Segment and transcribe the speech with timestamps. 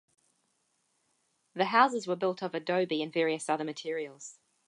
[1.53, 4.39] The houses were built of adobe and various other materials.